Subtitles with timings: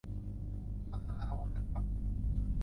[0.89, 1.85] พัฒนานวัตกรรม